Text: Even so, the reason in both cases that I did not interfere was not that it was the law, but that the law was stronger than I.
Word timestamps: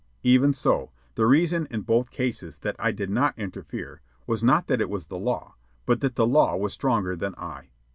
Even 0.23 0.51
so, 0.51 0.89
the 1.13 1.27
reason 1.27 1.67
in 1.69 1.83
both 1.83 2.09
cases 2.09 2.57
that 2.57 2.75
I 2.79 2.91
did 2.91 3.11
not 3.11 3.37
interfere 3.37 4.01
was 4.25 4.41
not 4.41 4.65
that 4.65 4.81
it 4.81 4.89
was 4.89 5.05
the 5.05 5.19
law, 5.19 5.57
but 5.85 6.01
that 6.01 6.15
the 6.15 6.25
law 6.25 6.57
was 6.57 6.73
stronger 6.73 7.15
than 7.15 7.35
I. 7.37 7.69